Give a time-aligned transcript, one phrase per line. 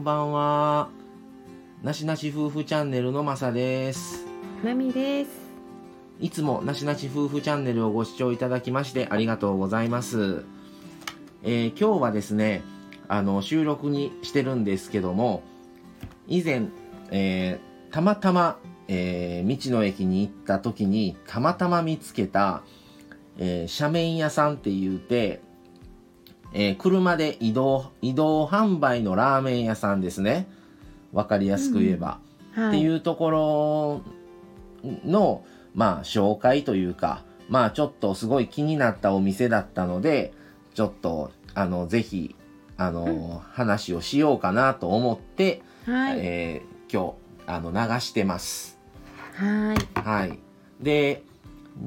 [0.00, 0.88] んばんは。
[1.82, 4.24] なしなし夫婦チャンネルのまさです。
[4.64, 5.30] まみです。
[6.20, 10.44] いつもなしなし夫婦チャンネルをご視聴いただきましてありがとうございます。
[11.42, 12.62] えー今日はですね、
[13.08, 15.42] あの、収録にしてるんですけども、
[16.26, 16.68] 以前、
[17.10, 18.58] えーたまたま、
[18.88, 22.62] えー道の駅に行った時に、たまたま見つけた、
[23.36, 25.42] えー斜面屋さんって言うて、
[26.52, 30.48] えー車で移動、移動販売のラーメン屋さんですね。
[31.12, 32.18] わかりやすく言えば。
[32.54, 34.02] はっていうところ
[35.04, 40.32] の、まあ、紹介というか、まあ、ちょっとすごい気になったお店だったので、
[40.74, 42.34] ちょっと、あの、ぜひ、
[42.76, 46.18] あの、話をしようかなと思って、はい。
[46.18, 47.14] えー今
[47.46, 48.76] 日、あの、流してます。
[49.34, 49.98] はい。
[49.98, 50.38] はい。
[50.80, 51.22] で、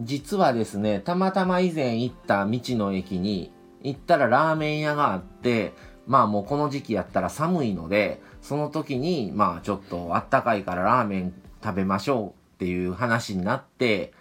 [0.04, 3.52] 実はですね、たまたま以前行った道の駅に
[3.84, 5.74] 行ったらラーメン屋があって、
[6.08, 14.14] まあもうこの時期やったら寒いので、その時にまあちょっとあったかいからラーメン食べましょうっていう話になって、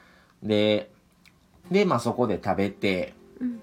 [0.43, 0.91] で、
[1.71, 3.63] で、まあそこで食べて、うん。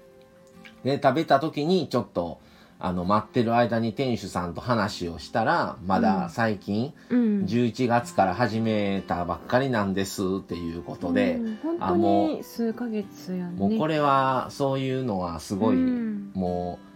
[0.84, 2.40] で、食べた時にちょっと、
[2.82, 7.44] あの、待ってる間に店主さんと話をしたら、まだ最近、うん。
[7.44, 13.56] 11月から始めたばっかりなんですっていうことで、うん本当あもに数ヶ月やね。
[13.56, 16.86] もうこれはそういうのはすごい、うんもう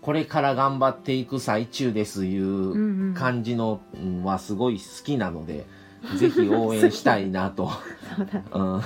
[0.00, 5.66] これから頑張っていく最中ですいう感じのうんはすごい好きなので、
[6.16, 7.70] ぜひ応援したいなと。
[8.54, 8.82] うん、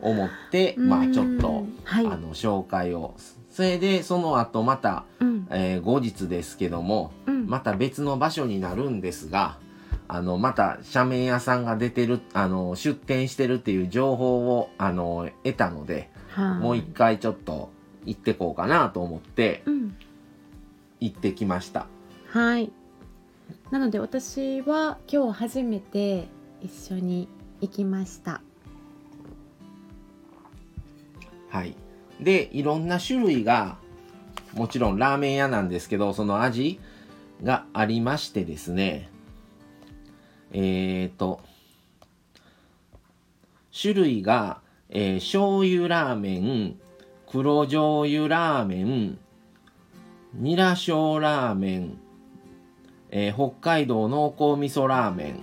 [0.00, 2.06] 思って、まあちょっと、はい。
[2.06, 3.14] あの紹介を
[3.54, 5.46] それでその後また、うん。
[5.48, 7.46] えー後日ですけども、うん。
[7.46, 9.58] また別の場所になるんですが、
[10.08, 16.60] あの、また、斜面屋さんが出てる、あの、出店してるっていう情報を、あの、得たので、はい。
[16.60, 17.70] もう一回ちょっと
[18.04, 19.96] 行ってこうかなと思って、うん。
[20.98, 21.86] 行ってきました。
[22.30, 22.72] はい。
[23.70, 26.26] なので私は今日初めて
[26.60, 27.28] 一緒に
[27.60, 28.40] 行きました。
[31.50, 31.76] はい。
[32.20, 33.76] で、いろんな種類が、
[34.54, 36.78] もちろんラーメン屋なんですけど、その味
[37.42, 39.08] がありましてですね、
[40.52, 41.40] えーと、
[43.78, 44.60] 種類が、
[44.90, 46.78] えー醤油ラーメン、
[47.26, 49.18] 黒醤油ラーメン、
[50.34, 51.98] ニラ醤ラーメン、
[53.10, 55.36] えー北海道濃厚味噌ラーメンっ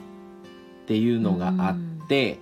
[0.87, 2.39] ていうのがあって、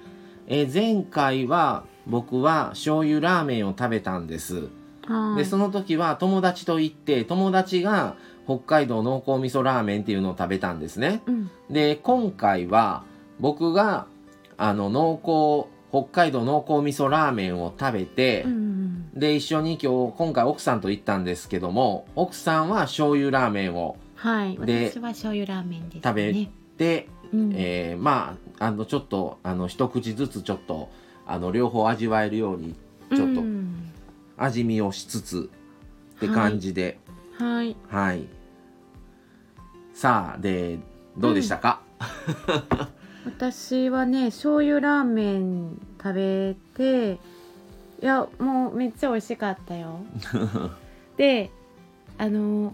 [0.47, 4.69] えー前回は僕は醤油ラーメンを食べたんです。
[5.05, 5.37] はい。
[5.39, 8.15] でその時は友達と行って友達が
[8.45, 11.21] 北海道濃厚味噌ラーメンっていうのを食べたんですね。
[11.25, 11.51] うん。
[11.69, 13.03] で今回は
[13.39, 14.07] 僕が
[14.57, 19.11] あの濃厚北海道濃厚味噌ラーメンを食べて、うん。
[19.13, 24.57] で一緒に今日今回奥さんと行ったんですけども奥さんは醤油ラーメンをはい。
[24.57, 26.01] で私は醤油ラーメンです、ね。
[26.03, 27.53] 食べて、うん。
[27.55, 30.89] えーまああのちょっとあの一口ずつちょっと
[31.31, 32.75] あの両方味わえるように
[33.15, 33.91] ちょっとうん。
[34.37, 35.49] 味見をしつつ
[36.15, 36.97] って感じで。
[37.37, 37.75] はい。
[37.89, 38.25] はい。
[39.93, 40.79] さあ、で、
[41.17, 41.81] どうでしたか、
[43.25, 47.19] 私はね醤油ラーメン食べて
[48.01, 49.99] いやもうめっちゃ美味しかったよ。
[51.17, 51.51] で
[52.17, 52.73] あの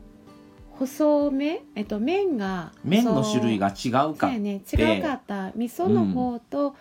[0.69, 1.63] 細め？
[1.73, 4.29] えっと麺が麺の種類が違うか。
[4.31, 5.51] やね違うかった。
[5.55, 6.75] 味噌の方と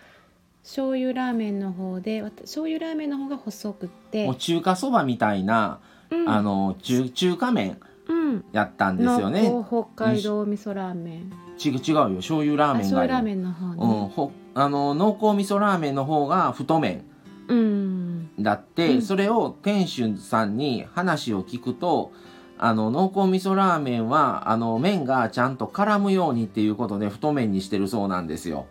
[0.65, 4.25] 醤油ラーメンの方で醤油ラーメンの方が細くって。
[4.25, 6.27] もう中華そばみたいな、うん。
[6.27, 8.45] あの中中華麺うん。
[8.51, 9.47] やったんですよね。
[9.47, 11.31] の北海道味噌ラーメン。
[11.63, 17.05] 違う違うよ醤油ラーあメンがラーメンの方うん、ねほあの濃厚味噌ラーメンの方が太麺
[17.47, 18.29] うん。
[18.39, 19.01] だって、うん。
[19.03, 22.11] それを店主さんに話を聞くと
[22.57, 28.65] あの濃厚味噌ラーメンはあの麺がちゃんと絡むようにっていうことで太麺にしてるそうなんですよ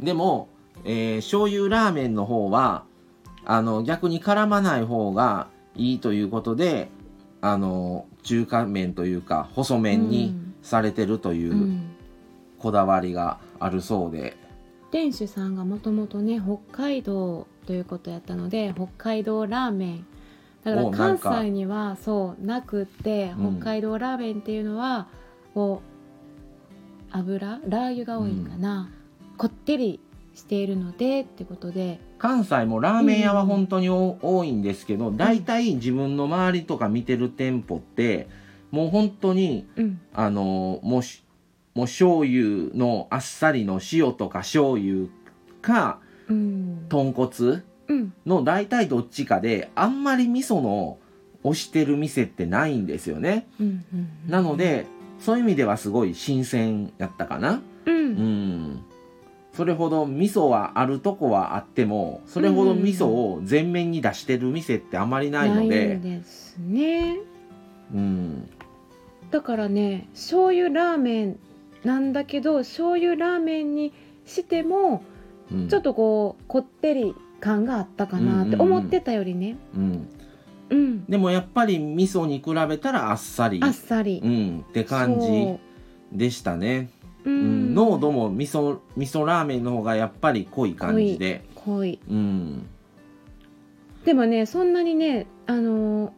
[0.00, 0.48] でも、
[0.84, 2.84] えー醤油ラーメンの方は
[3.44, 6.88] あの逆に絡まない方がいいということで
[7.40, 11.96] あの中華麺というか細麺にされてるといううん。
[12.58, 14.36] こだわりがあるそうで、
[14.90, 20.06] 店主さんがもともとね北海道ということやったので北海道ラーメン。
[20.62, 23.56] だから関西にはそうなくってうん。
[23.56, 25.08] 北海道ラーメンっていうのは
[25.54, 25.80] こ
[27.12, 28.90] う油ラー油が多いんかな、
[29.40, 30.00] こってり
[30.34, 31.98] しているのでってことで。
[32.18, 38.28] 関西もラーメン屋は本当にお多いんですけど大体自分の周りとか見てる店舗って
[38.70, 40.00] もう本当にうん。
[40.12, 41.24] あのもうし
[41.74, 45.08] もう醤油のあっさりの塩とか醤油
[45.62, 46.84] かうん。
[46.90, 48.12] 豚骨うん。
[48.26, 50.98] の大体どっちかであんまり味噌の
[51.44, 53.48] 推してる店ってないんですよね。
[53.58, 54.84] うんうんなので
[55.18, 57.62] そういう意味ではすごい新鮮やったかな。
[57.86, 58.14] ううん
[58.74, 58.84] ん
[59.52, 67.18] それほど味噌はあるとこはあってもそれほど味噌を前面に出してる店ってあまりないのでんですね。
[67.92, 68.48] うん。
[69.30, 71.38] だからね醤油ラーメン
[71.84, 73.92] なんだけど醤油ラーメンに
[74.24, 75.02] しても
[75.52, 75.68] うん。
[75.68, 79.56] ちょっとこうこってり感があったかなって思ってたよりね。
[79.74, 80.08] うん。
[80.70, 81.04] うん。
[81.06, 83.60] でもやっぱり味噌に比べたらあっさり。
[83.62, 84.20] あっさり。
[84.22, 84.64] うん。
[84.68, 87.72] って感じでしたね、そうん。
[87.72, 91.44] ん、濃度も味噌味噌ラーメンの方がやっぱり濃い感じで。
[91.54, 91.98] 濃い。
[92.08, 92.66] うん。
[94.04, 96.10] でもねそんなにねあのー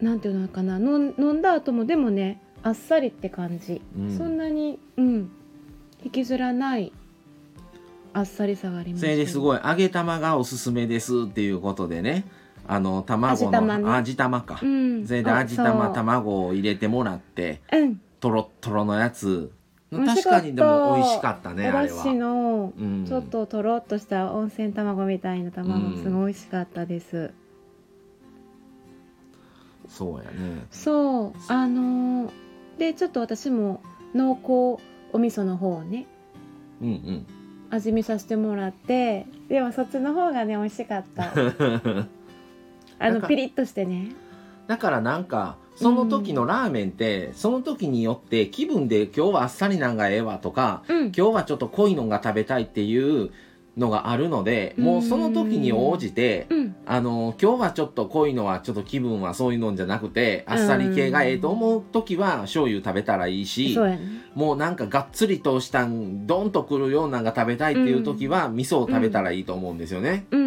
[0.00, 4.16] なんていうのかな飲ん飲んだ後もでもねあっさりって感じ、うん。
[4.16, 5.30] そんなにうん。
[6.04, 6.92] 引きずらない
[8.12, 12.24] あっさりさがありますそれですいごい揚げ玉がおすすめですっていうことでね。
[12.66, 15.06] あの卵の味玉か、うん。
[15.06, 18.00] それで味玉卵を入れてもらってうん。
[18.20, 19.52] とろっとろのやつ
[20.06, 22.02] 確かにでも美味しかったねあれは。
[22.02, 23.04] しのうん。
[23.06, 26.02] ちょっととろっとした温泉卵みたいな卵うん。
[26.02, 27.32] すごい美味しかったです、
[29.88, 30.66] そうやね。
[30.70, 32.30] そうあのー
[32.78, 33.80] でちょっと私も
[34.14, 34.82] 濃厚
[35.12, 36.06] お味噌の方をね
[36.82, 37.26] うん
[37.70, 41.32] 味見させてもらってでもそっちの方がね美味しかった。
[41.34, 42.08] う ん
[42.98, 44.12] あのピリッとしてね。
[44.66, 50.98] だからなんかその時のラーメンって、その時によって気分で今日はあっさりなんがええわとかうん。
[51.06, 53.30] 今日はちょっと濃いのが食べたいっていう
[53.76, 56.76] のがあるので、もうその時に応じて、うん。
[56.86, 63.98] あの今日はちょっと濃いのはちょっと気分はそういうのじゃなくてあっさり系がええと思う時は醤油食べたらいいしそう
[64.34, 70.26] もうなんかがっつりとしたんドンとくるようなのが食べたいっていう時は、味噌を食べたらいいと思うんですよね。
[70.30, 70.44] うん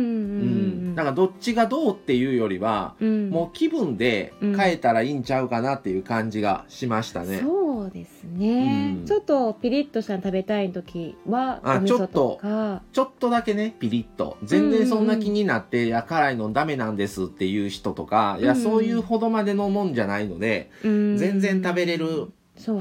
[0.97, 3.29] だからどっちがどうっていうよりは、うん。
[3.29, 7.41] もう気分で変えたらいいんちゃうかなっていう感じがしましたね。
[7.44, 9.05] そうですね、うん。
[9.05, 12.81] ちょっとピリッとしたの食べたい時はおあ味噌とか。
[12.91, 14.38] ちょっとだけねピリッと。
[14.44, 21.17] 全然そんな気になって、いや辛いのダメなんですっていう人とか、いやうんそういうほどまでのもんじゃないので、うん。
[21.17, 22.31] 全然食べれる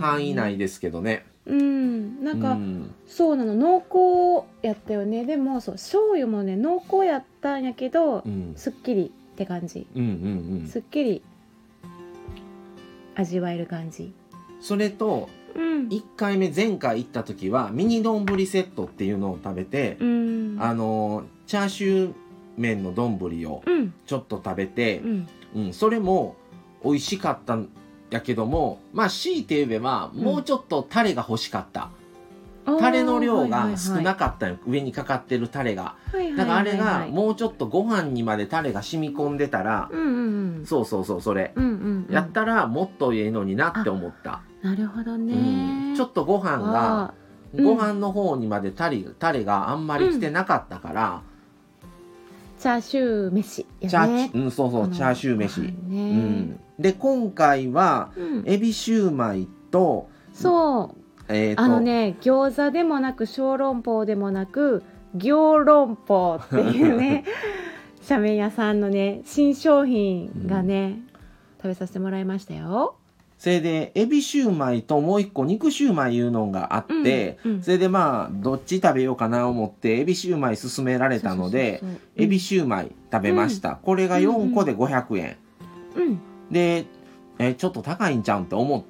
[0.00, 1.26] 範囲内ですけどね。
[1.46, 2.25] うん。
[2.25, 2.94] なんか、うん。
[3.06, 3.54] そうなの。
[3.54, 5.25] 濃厚やったよね。
[5.25, 8.52] でもそう醤油もね濃厚やったんやけど、うん。
[8.56, 9.87] すっきりって感じ。
[9.94, 10.69] うんうんうん。
[10.69, 11.22] すっきり
[13.14, 14.12] 味わえる感じ。
[14.60, 15.88] それとうん。
[15.88, 20.56] 1回目前回行った時はミニ丼セットっていうのを食べて、うん。
[20.60, 22.14] あのチャーシュー
[22.56, 23.94] 麺の丼をうん。
[24.04, 25.28] ちょっと食べてう、ん。
[25.54, 26.34] うん、それも
[26.84, 27.69] 美味しかったん
[28.11, 31.91] やけどもまあ強いて言えばもうちょっとタレが欲しかった、
[32.79, 35.94] タレの量が少なかったよ、上にかかってるタレが。
[36.37, 40.67] だからあれがうもうちょっとご飯にまでタレが染み込んでたら、うんうんうん。
[40.67, 42.14] そうそうそうそれ、うんうんうん。
[42.14, 45.97] やったらもっといいのになって思った、なるほどね、うん。
[45.97, 47.14] ちょっとご飯が
[47.55, 53.91] ご飯の方にまでタレタレがあんまり来てなかったから、ーチャーシュー飯やね。
[53.91, 58.43] チャーうんそうそうチャーシュー飯、ご飯うねん、で今回はうん。
[58.46, 61.02] エビシューマイとそう。
[61.28, 64.82] えーとあのね餃子でもなく小籠包でもなく
[65.14, 67.25] 餃籠包っていうね
[68.08, 71.00] 車麺屋さんのね新商品がね、
[71.56, 72.94] 食べさせてもらいましたよ。
[73.39, 77.62] それでエビシューマイともう一個肉シューマイいうのがあって、うんうん。
[77.62, 82.24] それでまあどっち食べようかな思ってエビシューマイ勧められたのでそうそうそう。
[82.24, 85.36] エビシューマイ食べました、これが4個で500円、
[85.96, 86.86] うんで、
[87.38, 88.82] えーちょっと高いんちゃうんって思っ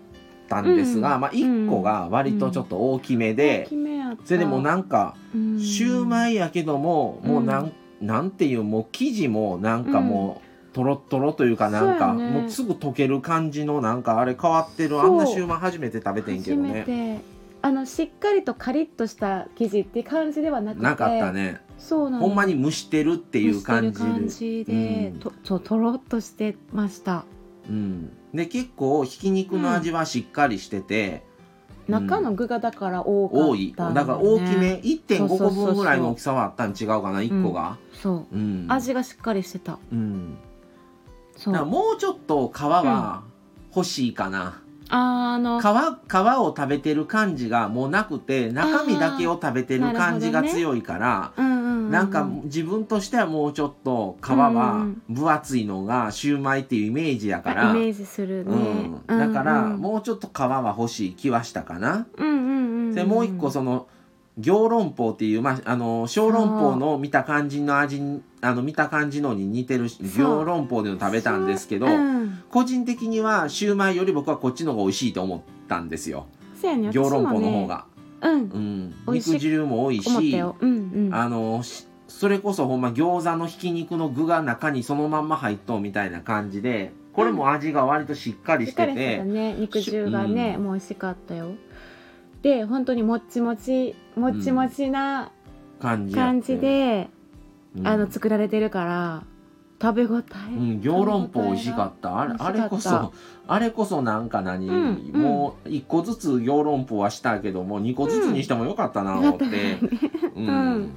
[0.48, 4.26] たんですが、うんまあ1個が割とちょっと大きめで大、きめやった。
[4.26, 5.60] それでもうなんかうん。
[5.60, 16.82] シューマイやけども、もうなんなんていうもう生地もなんかもう、とろっとろというかなんか、もうすぐ溶ける感じのなんかあれ変わってるあんなシューマイ初めて食べてんけどね。
[16.84, 17.36] て。
[17.62, 21.60] あのしっかりとカリッとした生地って感じではなくてなかったね。
[21.78, 25.18] そうなのほんまに蒸してるっていう感じ蒸してる感じで、うん。
[25.18, 27.24] とそうとろっとしてました
[27.68, 31.24] うん、で結構ひき肉の味はしっかりしてて、
[31.88, 33.74] 中の具がだから多かったん多い。
[33.76, 38.36] だから大きめ1.5個分ぐらいの大きさはあったん違うかな1個が、そう。
[38.36, 38.66] うん。
[38.68, 39.78] 味がしっかりしてた。
[39.92, 40.36] うん、
[41.36, 41.54] そう。
[41.54, 43.22] だからもうちょっと皮は
[43.74, 58.52] 欲しいかな、あの皮皮を食べてる感じがもうなくて中身だけを食べてる感じが強いから、うんうんうんなんか自分としてはもうちょっと皮は分厚いのがシューマイっていうイメージやから、イメージするね、
[59.06, 59.80] うん、だからうんうん。
[59.80, 62.06] もうちょっと皮は欲しい気はしたかな。
[62.16, 62.38] うんうん
[62.88, 62.94] うん。
[62.94, 63.86] でもう一個その
[64.38, 72.42] 行論法っていう、まあ、あの小籠包の見た感じの味にあの見た感じのに似てる行論法での食べたんですけど、うん。
[72.50, 76.26] 個人的にはシューマイより僕はこっちの方が美味しいと思っったんですよ。
[76.62, 76.90] ね。
[76.90, 77.84] 行論法の方が、
[78.22, 78.94] うん。
[79.06, 80.02] うん、肉汁も多い。
[80.02, 81.14] しうんうん。
[81.14, 89.54] あのしそれこそほんま餃子のひき肉の具が中にそのまんま入っとうみたいな感じでこれも味が割としっかりししってかりしててたね。
[89.54, 90.64] 肉汁がね、うん。
[90.64, 91.54] もう美味しかったよ
[92.46, 95.32] で本当にもっちもちもっちもちな
[95.80, 97.08] 感じ感じで、
[97.76, 97.86] うん。
[97.88, 99.24] あの作られてるから
[99.82, 100.22] 食べ応え、
[100.54, 102.20] うん、行論法美味しかった？
[102.20, 103.12] あれあれこそ
[103.48, 105.22] あれこそなんか何、うんうん。
[105.22, 109.44] もう一個ずつ行論法はしたけども二個ずつにしてもよかったな思って、
[110.36, 110.46] うん。
[110.46, 110.92] うん。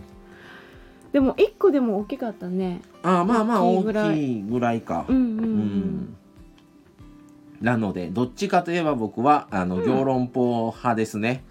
[1.12, 2.82] でも一個でも大きかったね。
[3.02, 5.08] あまあまあ大大きいぐらいか。
[5.10, 5.16] うん。
[5.16, 6.16] うん
[7.62, 9.86] なのでどっちかといえば僕はあのうん。
[9.86, 11.44] 行論法派ですね、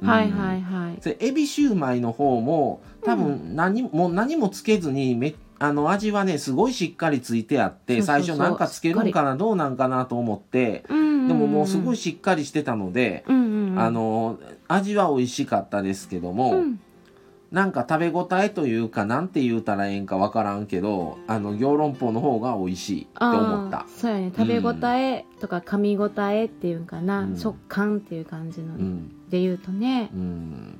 [0.00, 0.08] うん。
[0.08, 1.00] はいはいはい。
[1.00, 11.28] でエビシューマイの方も多分何も,、もう何もつけずにめあの味はねすごいしっかりついてあって最初なんかつけるんかなどうなんかなと思ってうん。
[11.28, 13.78] でももうすごいししっかりしてたので、うんうんうん。
[13.80, 16.80] あの味は美味しかったですけども、うん
[17.52, 23.86] なんか食べ応えというかなんて言うたらええんかわからんけどあの行論法の方が美味しいって思った。
[23.94, 24.32] そうやね。
[24.34, 27.36] 食べ応えとか噛み応えっていうんかな、うん。
[27.36, 30.10] 食感っていう感じの、うんで言うとね。
[30.14, 30.78] うん。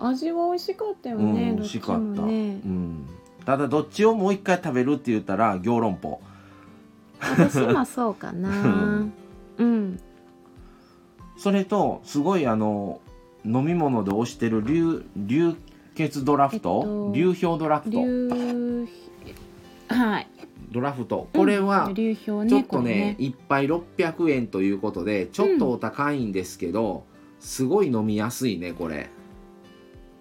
[0.00, 3.06] 味は美味しかったよね、うん美味しかった、もねうん、
[3.44, 6.20] ただどっちをもう一回食べるって言ったら行論法。
[7.20, 9.06] 私はそうかな。
[9.58, 10.00] うん。
[11.36, 13.00] それとすごいあの
[13.44, 15.54] 飲み物で推してる流流
[15.94, 17.98] 血ドラフト、えっと流氷ドラフト？
[17.98, 18.88] 流
[19.88, 20.26] はい。
[20.70, 21.28] ドラフト。
[21.34, 27.04] これはちょっとねこれ一杯600円ということでちょっとお高いんですけど、
[27.40, 29.10] すごい飲みやすいねこれ。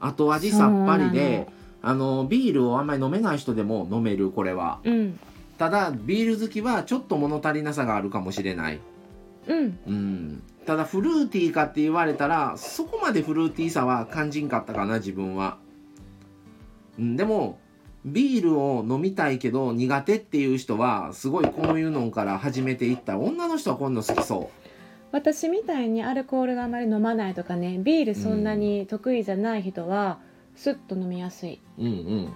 [0.02, 1.48] 後味さっぱりで
[1.82, 4.80] あのビールをあんまり飲めない人でも飲めるこれは。
[4.84, 5.20] うん。
[5.58, 8.80] ただビール好きはちょっと物足りなさがあるかもしれない。
[9.48, 9.80] うん。
[9.88, 15.58] うんただフルーティーかって言われたらそこまでフルーティーさは感じんかったかな自分は、
[17.00, 17.60] うん、でも
[18.06, 23.14] ビールを飲みたいけど苦手っていう人はすごいこういうのから始めていった。
[23.14, 24.50] ら女の人はこういうの好きそ
[25.12, 30.20] 私みたいにアルコールがあまり飲まないとかねビールそんなに得意じゃない人は、
[30.56, 31.60] スッと飲みやすい。
[31.78, 32.30] ううんうん。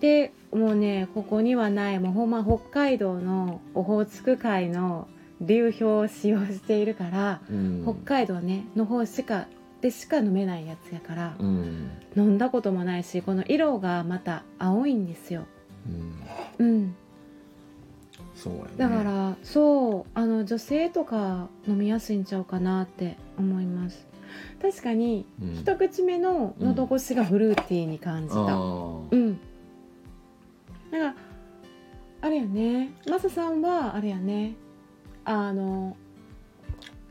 [0.00, 2.00] でもうねここにはない。
[2.00, 5.08] もうほんま北海道のオホーツク海の
[5.46, 7.82] 流氷を使用しているから、うん。
[7.84, 9.46] 北海道ねの方しか
[9.80, 11.90] でしか飲めないやつやから、うん。
[12.16, 15.44] 飲んだこともないしこの色がまた青いんですよ。
[16.58, 16.66] うん。
[16.66, 16.96] うん、
[18.34, 18.70] そうやね。
[18.76, 24.06] だから、そうあの女性とか飲みやすいんちゃうかなって思います。
[24.60, 25.54] 確かに、うん。
[25.54, 28.40] 一口目の喉越しがフルーティーに感じた。
[28.40, 29.38] あうーん。
[30.90, 31.14] だから
[32.20, 34.54] あれやねマサさんはあれやね
[35.24, 35.96] あの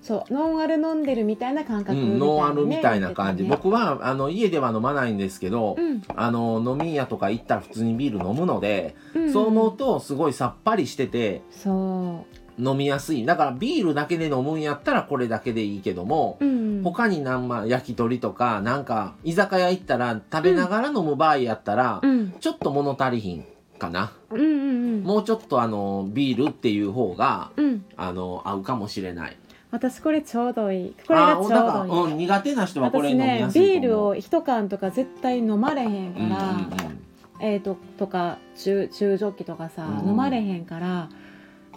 [0.01, 12.25] そうノンアル飲んでるみたいな感覚うん、ノンアルみたいな感じ、言って僕はあの家では飲まないんですけど、たねあの飲み屋とか行ったら普通にビール飲むので、うん、そう思うとすごいさっぱりしててそ
[12.60, 13.25] 飲みやすい。
[13.25, 22.32] だからビールだけで飲むんやったらこれだけでいいけども、う、うん、他になんま焼き鳥とかなんか居酒屋行ったら食べながら飲む場合やったら、うん。
[22.39, 23.46] ちょっと物足りひん
[23.80, 24.51] かな、うんうんう
[24.98, 25.03] ん。
[25.03, 27.86] もうちょっとあのビールっていう方がうん。
[27.98, 29.38] あの合うかもしれない。
[29.72, 30.96] 私これちょうどいい。
[31.08, 32.12] これがちょうどいい。
[32.12, 33.82] うん、苦手な人はこれ私飲みねやすいと思う。
[33.82, 37.00] ビールを一缶とか絶対飲まれへんから、うんうん
[37.39, 40.10] えー、ととか中中ジョッキとかさ、うん。
[40.10, 41.10] 飲まれへんから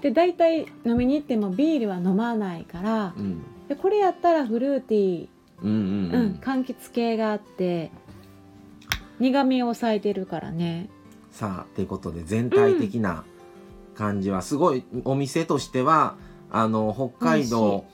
[0.02, 3.42] で大体飲みに行ってもビールは飲まないからうんうん。
[3.68, 5.28] でこれやったらフルーティー、
[5.62, 6.14] うんうんうん。
[6.14, 7.90] うん柑橘系があって
[9.18, 10.90] 苦味を抑えてるからね
[11.36, 13.22] さあということで全体的な
[13.94, 16.16] 感じはすごいお店としては
[16.50, 17.84] あの北海道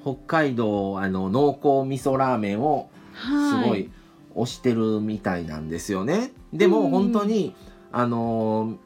[0.00, 3.68] 北海道あの濃厚味噌ラーメンをすはい。
[3.68, 3.90] ごい
[4.36, 6.30] 推してるみたいなんですよね。
[6.52, 6.90] でもうん。
[6.90, 7.56] 本当に
[7.90, 8.78] あの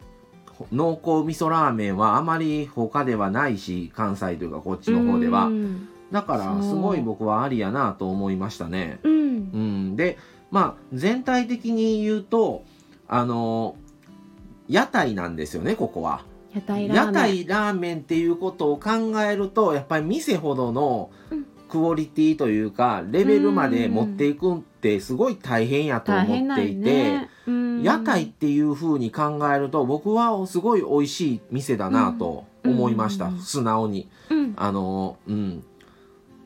[0.73, 5.49] 濃厚味噌ラーメンはあまり他ではないし関西というかこっちの方では。
[5.49, 5.89] うん。
[6.11, 9.01] だからすごい僕はありやなと思いましたね。
[9.03, 9.13] うん。
[9.13, 10.17] うん、で
[10.51, 12.65] まあ全体的に言うと
[13.07, 13.77] あの
[14.69, 16.25] 屋台なんですよねここは。
[16.55, 16.89] 屋台
[17.47, 17.99] ラーメン。
[17.99, 18.91] っていうことを考
[19.23, 21.47] えるとやっぱり店ほどのうん。
[21.73, 27.31] クオリティというかレベルまで持っていくんってすごい大変やと思っていて、ね。
[27.47, 27.83] うん。
[27.83, 33.41] 屋台っていう風に考えると僕はすごい美味しい店だなと思いました、うん。
[33.41, 34.11] 素直に。
[34.29, 34.53] うん。
[34.59, 35.65] あのうん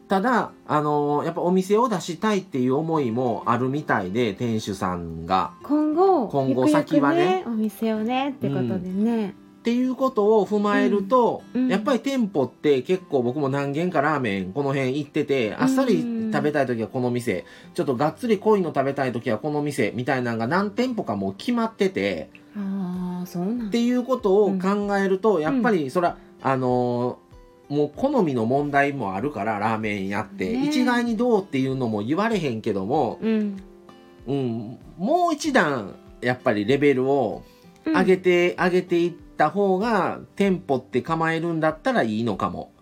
[0.08, 5.52] ただあのやっぱお店を出したいっていう思いもあるみたいで店主さんが。
[5.62, 9.32] 今後今後ゆくゆく先はねお店をねってことでね、っ
[9.62, 11.68] ていうことを踏まえると、うん。
[11.68, 17.44] やっぱり店舗って結構僕も何軒かラーメンこの辺行っててあっさり食べたい時はこの店
[17.74, 27.25] ちょっとがっつり濃いの食べたい時はこの店みたいなのが何店舗かもう決まっててああそうなんっていうことを考えると、やっぱりそら、あのー
[27.68, 30.66] もう好みの問題もあるからラーメン屋って、ね。
[30.66, 33.62] 一概にどうっていうのも言われへんけども、うん。
[34.26, 37.42] うん、もう一段やっぱりレベルを
[37.84, 37.92] うん。
[37.94, 42.72] 上げて、上げていった方が店舗って構えるんだったらいいのかも。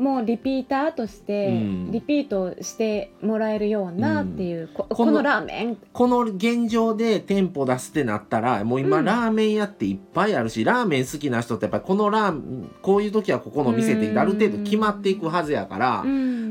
[0.00, 1.90] もうリピーターとしてうん。
[1.92, 5.76] リピートしてもらえるようなっていう、ここのこのラーメン？
[5.92, 16.04] この現状で店舗出すってなったらもう今うんラーメン屋っていっぱいあるし、ラーメン好きな人ってやっぱりこのラーメンこういう時はここの店ってある程度決まっていくはずやから、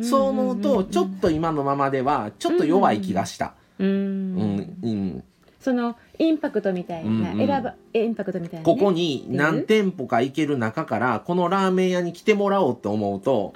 [0.03, 3.55] そう思うとちょっと今のままではちょっと弱い気がした。
[3.79, 4.77] うん、うん。
[4.83, 5.23] うん、
[5.59, 7.47] そのインパクトみたいな、うんうん。
[7.47, 13.53] 選ばインパクトみたいな、ね、ここに何店舗か行ける中からこのラーメン屋に来てもらおうって思うと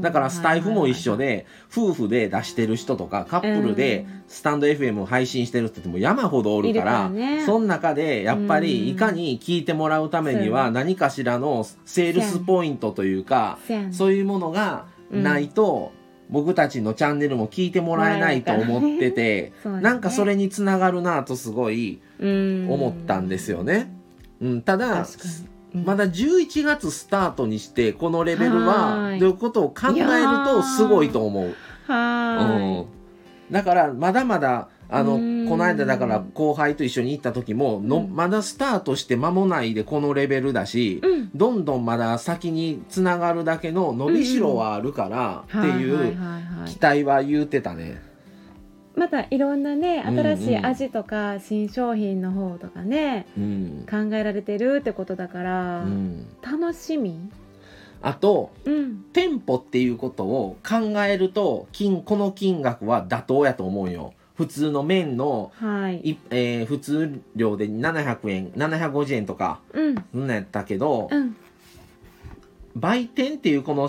[0.00, 7.44] だからスタイフも一緒で夫婦で出してる人とかカップルでスタンド FM を配信してる人ってもう山ほどおるからね。
[7.46, 13.58] その中でやっぱうんりいかに聞いてもらうためには何かしらのセールスポイントというか
[13.92, 15.92] そういうものがないと
[16.28, 19.80] 僕たちのチャンネルも聞いてもらえないと思っててね。
[19.80, 23.92] なんかそれにつながるなとすごいうん思ったんですよね。
[24.40, 25.24] うん、ただ確か
[25.74, 29.18] に、まだ11月スタートにしてこのレベルははい。
[29.18, 30.06] ということを考える
[30.44, 31.44] とすごいと思う。
[31.44, 32.86] うん、
[33.50, 35.48] だからまだまだあのうん。
[35.48, 38.14] この間だから後輩と一緒に行った時もの、うん。
[38.14, 41.30] まだスタートして間もないでこのレベルだし、うん。
[41.34, 46.16] どんどんまだ先につながるだけの伸びしろはあるからっていはいう
[46.66, 48.00] 期待は言うてたね。
[48.94, 53.86] またいろんなねうんうん新しい味とか新商品の方とかね、うん。
[53.90, 57.18] 考えられてるってことだから、うん、楽しみ？
[58.00, 59.04] あとうん。
[59.12, 64.14] 店舗っていうことを考えると金この金額は妥当やと思うよ。
[64.36, 66.10] 普通の麺のはい。
[66.10, 69.94] い、えー普通量で700円750円とかうん。
[70.12, 71.36] そんなんやったけど、うん
[72.76, 73.88] 売店っていうこの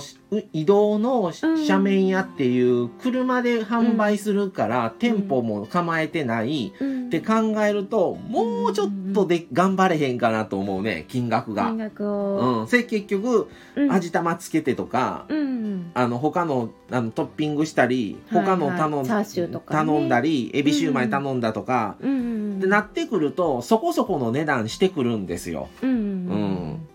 [0.54, 6.74] 移動の斜面屋っていう車で販売するから、店舗も構えてない。
[6.80, 6.98] うん。
[7.08, 11.64] って考えるともうちょっとで頑張れへんかなと思うね金額が。
[11.64, 11.78] 金。
[11.78, 13.92] 額を、うん、それ結局うん。
[13.92, 15.92] 味玉つけてとか、うん。
[15.94, 22.10] あの他のあのトッピングしたり他の頼ん,、頼んだりエビシューマイ頼んだとか、うん。
[22.10, 25.70] うんってなってくるとそこそこの値段してくるんですよ。
[25.82, 26.88] うん。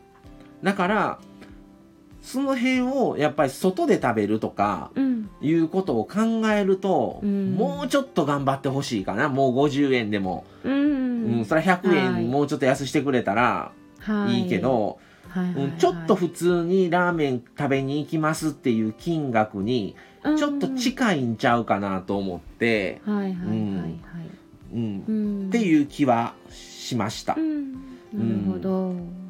[0.62, 1.18] だから
[2.22, 5.28] その辺をやっぱり外で食べるとかうん。
[5.40, 7.54] いうことを考えると、うん。
[7.56, 9.28] もうちょっと頑張ってほしいかな。
[9.28, 10.72] もう50円でも、うん。
[11.24, 12.22] うんそれは100はい。
[12.22, 14.46] 円もうちょっと安してくれたらはい。
[14.46, 19.96] いけど、はいうんちょっと普通にラーメン食べに行きますっていう金額に
[20.37, 23.08] ちょっと近いんちゃうかなと思って、っ
[25.50, 27.35] ていう気はしました。
[27.37, 27.40] う。
[27.40, 27.72] ん。
[28.12, 29.21] なるほど、はいはい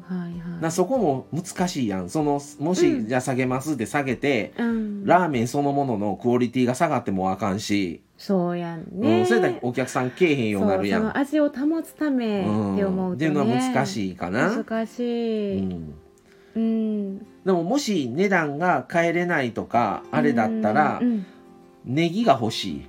[0.63, 2.09] なそこも難しいやん。
[2.09, 3.07] そのもし、うん。
[3.09, 11.17] じゃあ下げますって下げてうん、ラーメンそのもののクオリティが下がってもあかんし、そうやんうね、ん、それだけお客さんけえへんようになるやん。
[11.17, 13.01] 味を保つためって思うと、ね。
[13.01, 13.13] うん。
[13.13, 15.93] っていうのは難いしいかな、難しうい、ん、
[16.55, 17.17] うん。
[17.19, 21.25] でももし値段が変えれないとかあれだったらうんうん
[21.85, 22.81] ネギが欲しい。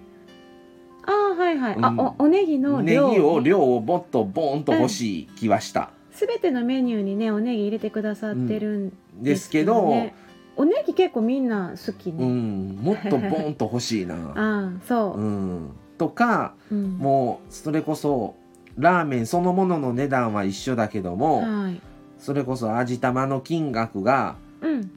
[1.04, 1.84] ああはいはい、うん。
[1.84, 10.14] あおおネギのネギ量を量をもっとボーンと欲しい気はした、すべてのメニューにねおネギ入れてくださってるんですけど、ね。
[10.56, 15.20] おネギ結構みんな好きうね、ん、もっとボーンと欲しいな、 ああそう。
[15.20, 16.98] う、ん、とかうん。
[16.98, 18.36] もうそれこそ
[18.78, 21.80] ラーメンそのものの値段は一緒だけども、はい。
[22.18, 24.90] それこそ味玉の金額がうん。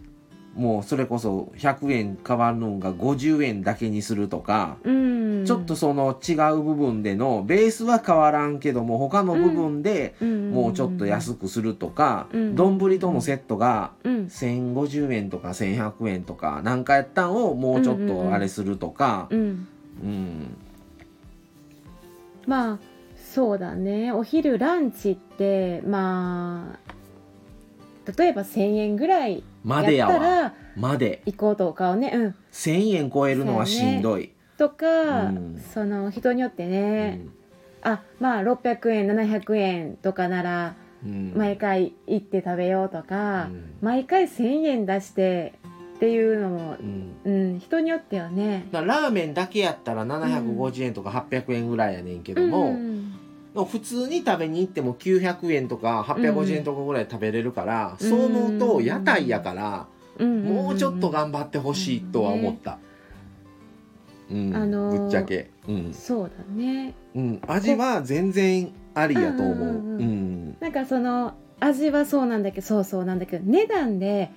[0.55, 5.16] もうそれこそ100円変わるのが50円だけにするとか、うん
[5.47, 12.55] ちょっとその違う部分でのベースは変わらんけども他の部分でもうちょっと安くするとかうん。
[12.55, 14.25] 丼、とのセットがうん。
[14.25, 19.29] 1050円とか1100円とかなんかやったんをもうちょっとあれするとか、
[22.45, 22.79] まあ
[23.15, 24.11] そうだね。
[24.11, 30.15] お昼ランチってまあ例えば1,000円ぐらいやまでやわ。
[30.15, 31.21] ったらまで。
[31.25, 32.35] 行こうとかをねうん。
[32.51, 34.31] 1000円超えるのはしんどい。
[34.57, 35.63] とか、うん。
[35.73, 37.29] その人によってうね、ん。
[37.81, 41.33] あまあ600円700円とかならうん。
[41.35, 43.75] 毎回行って食べようとか、うん。
[43.81, 45.53] 毎回1,000円出して
[45.95, 47.15] っていうのもう、ん。
[47.23, 48.67] うん、人によってはね。
[48.71, 53.13] ラーメンだけやったら750円とか800円ぐらいやねんけども、うん。
[53.65, 59.87] 普通に食べに行っても900円とか850円とかぐらい食べれるから、そう思うと屋台やから、
[60.23, 62.77] もうちょっと頑張ってほしいとは思った。
[64.29, 65.93] うん、あのーぶっちゃけ、うん。
[65.93, 66.93] そうだね。
[67.15, 69.53] うん、味は全然ありやと思う。
[69.53, 74.31] うんうんなんかその味はそうなんだけどそうそうなんだけど値段で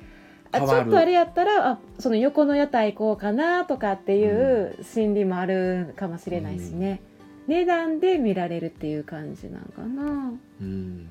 [0.52, 7.00] あちょっとあれやったらあその横の屋台行こうかなとかっていう心理もあるかもしれないしね、
[7.46, 10.32] 値段で見られるっていう感じなんかな。
[10.60, 11.08] うん。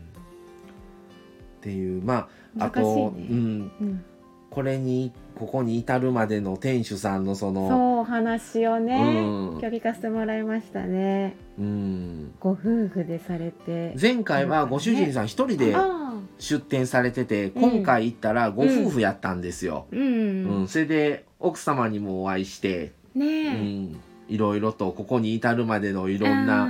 [1.59, 2.27] っていうま
[2.59, 2.83] ああ難しいね。
[2.83, 4.05] と、うん、うん、
[4.49, 9.59] これにここに至るまでの店主さんのそのそう話をね、うん。
[9.59, 11.35] 今日聞かせてもらいましたね。
[11.57, 12.57] うん、ご夫
[12.87, 13.95] 婦でされて。
[13.99, 19.85] 前回はご主人さん一人であ出店されてて、うん今回行ったらご夫婦やったんですよ。
[19.91, 20.67] あうん、うん。
[20.67, 26.69] それで奥様にもお会いして、うねえ、ん、いろいろとここに至るまでのいろんな、なあ。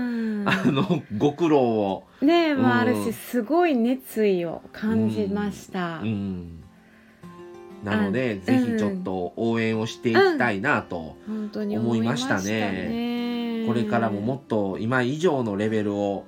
[0.72, 3.06] のご苦労を、ねえもあるうん。
[3.06, 6.59] しすごい熱意を感じました、うん、
[7.84, 13.66] なのであぜひちょっと応援をしていきたいなと、思いましたね。
[13.68, 16.26] これからももっと今以上のレベルを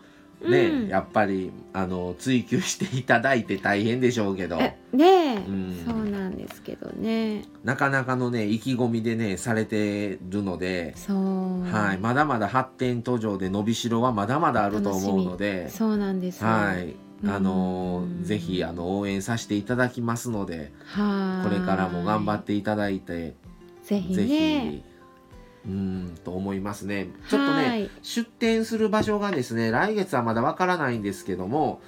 [0.47, 0.87] ね、うん。
[0.87, 4.57] やっぱりあの追求していただいて大変でしょうけど。
[4.59, 5.83] えねえ、うん。
[5.85, 7.45] そうなんですけどね。
[7.63, 11.63] なかなかのね意気込みでねされてるので、そう。
[11.63, 16.47] はい、まだまだ発展途上で伸びしろはまだまだあると思うので、そうなんですよ。
[16.47, 18.23] はい、あのうん。
[18.23, 21.47] ぜひあの応援させていただきますので、はい。
[21.47, 23.35] これからも頑張っていただいて、
[23.83, 24.83] ぜひぜねひ、
[25.67, 27.09] うんと思いますね。
[27.29, 27.89] ちょっとね、はい。
[28.01, 31.81] 出店する場所がですね、来月はまだわからないんですけども、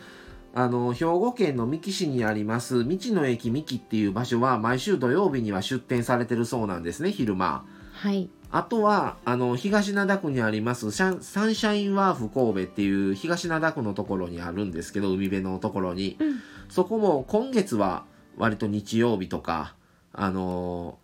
[0.56, 7.66] あの、兵庫県の三木市にあります、道の駅三木っていう場所は、毎週土曜日には出店されてるそうなんですね、昼間。
[7.94, 16.18] はいあとは、あの、東灘区にありますサンシャインワーフ神戸っていう東灘区のところにあるんですけど、海辺のところに。
[16.20, 16.40] うん。
[16.70, 18.06] そこも今月は
[18.38, 19.76] 割と日曜日とか、
[20.12, 20.98] あの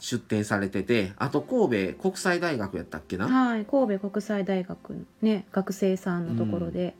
[0.00, 3.26] 出店されてて、あと神戸国際大学やったっけな？
[3.28, 6.94] はい神戸国際大学のね学生さんのところで、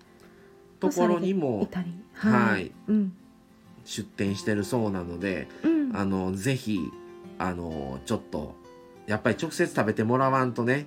[0.78, 1.92] ところにいもたり。
[2.14, 2.70] はい。
[2.88, 3.12] うん。
[3.84, 5.96] 出店してるそうなので、うん。
[5.96, 6.80] あの、ぜひ、
[7.38, 8.54] あのちょっと、
[9.06, 10.86] やっぱり直接食べてもらわんとね、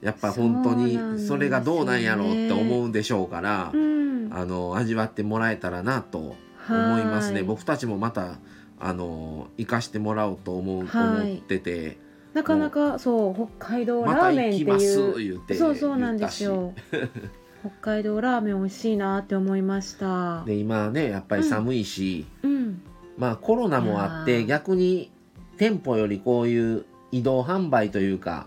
[0.00, 4.28] やっぱ本当にそれがどうなんやろうって思うんでしょうから、うん。
[4.32, 7.36] あの、味わってもらえたらなと思いますね。
[7.36, 7.42] はい。
[7.44, 8.38] 僕たちもまた、
[8.78, 11.98] あの、行かしてもらおうと思う、はい思ってて、
[12.34, 16.74] なかなかそう北海道ラーメンっていそうそうなんですよ。
[17.60, 20.44] 北海道ラーメン美味しいなって思いました。
[20.44, 22.82] で今ねやっぱり寒いし、うん。
[23.16, 24.46] まあコロナもあってー。
[24.46, 25.10] 逆に
[25.56, 28.46] 店舗よりこういう移動販売というか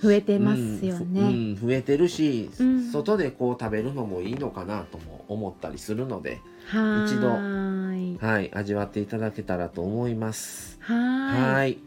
[0.00, 7.38] 増えてますよね、うんうん増えてるし、うん外でこう食べるのもいいのかなとも思ったりするので、一度は
[8.20, 10.78] はい、味わっていただけたらと思います。
[10.80, 11.78] はい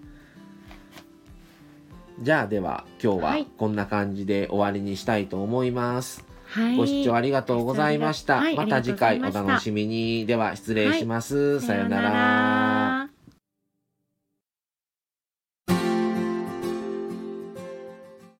[2.22, 6.24] じゃあでは今日ははいこんな感じで終わりにしたいと思います。
[6.46, 8.38] はいご視聴ありがとうございました。
[8.38, 10.26] はいまた次回お楽しみに。
[10.26, 11.36] では失礼します。
[11.36, 13.01] はいさようなら。